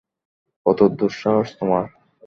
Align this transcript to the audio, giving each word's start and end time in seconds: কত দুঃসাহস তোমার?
কত 0.65 0.79
দুঃসাহস 0.97 1.49
তোমার? 1.57 1.85